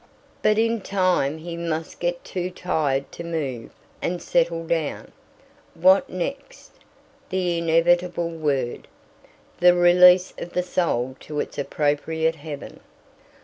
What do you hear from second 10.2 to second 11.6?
of the soul to its